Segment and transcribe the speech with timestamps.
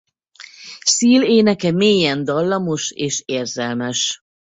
[0.83, 4.23] Seal éneke mélyen dallamos és érzelmes.